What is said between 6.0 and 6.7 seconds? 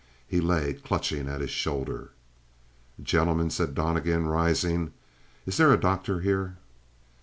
here?"